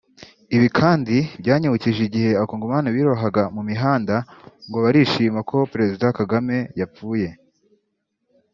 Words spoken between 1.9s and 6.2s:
igihe abacongomani biroha mumihanda ngo barishima ko Perezida